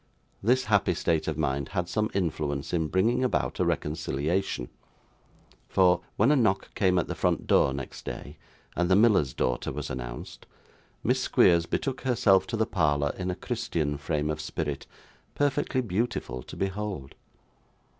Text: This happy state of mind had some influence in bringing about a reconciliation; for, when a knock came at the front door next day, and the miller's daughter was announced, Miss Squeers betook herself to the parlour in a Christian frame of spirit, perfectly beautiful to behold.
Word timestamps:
This 0.41 0.63
happy 0.65 0.95
state 0.95 1.27
of 1.27 1.37
mind 1.37 1.69
had 1.77 1.87
some 1.87 2.09
influence 2.15 2.73
in 2.73 2.87
bringing 2.87 3.23
about 3.23 3.59
a 3.59 3.65
reconciliation; 3.65 4.69
for, 5.69 6.01
when 6.17 6.31
a 6.31 6.35
knock 6.35 6.73
came 6.73 6.97
at 6.97 7.07
the 7.07 7.13
front 7.13 7.45
door 7.45 7.71
next 7.71 8.03
day, 8.03 8.39
and 8.75 8.89
the 8.89 8.95
miller's 8.95 9.31
daughter 9.35 9.71
was 9.71 9.91
announced, 9.91 10.47
Miss 11.03 11.19
Squeers 11.21 11.67
betook 11.67 12.01
herself 12.01 12.47
to 12.47 12.57
the 12.57 12.65
parlour 12.65 13.13
in 13.15 13.29
a 13.29 13.35
Christian 13.35 13.95
frame 13.95 14.31
of 14.31 14.41
spirit, 14.41 14.87
perfectly 15.35 15.81
beautiful 15.81 16.41
to 16.41 16.57
behold. 16.57 17.13